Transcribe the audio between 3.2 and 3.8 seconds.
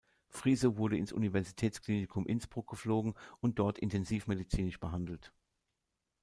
und dort